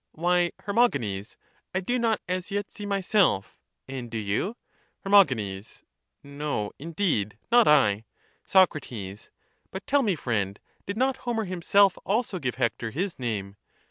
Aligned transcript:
Why, 0.13 0.51
Hermogenes, 0.63 1.37
I 1.75 1.79
do 1.79 1.99
not 1.99 2.21
as 2.27 2.49
yet 2.49 2.71
see 2.71 2.87
myself; 2.87 3.59
and 3.87 4.09
do 4.09 4.17
you? 4.17 4.57
Her. 5.01 5.25
No, 6.23 6.71
indeed; 6.79 7.37
not 7.51 7.67
I. 7.67 8.05
Hector. 8.51 8.79
^^^ 8.79 9.29
^ut 9.73 9.81
tell 9.85 10.01
me, 10.01 10.15
friend, 10.15 10.59
did 10.87 10.97
not 10.97 11.17
Homer 11.17 11.45
himself 11.45 11.99
also 12.03 12.39
give 12.39 12.55
393 12.55 12.89
Hector 12.89 12.99
his 12.99 13.19
name? 13.19 13.57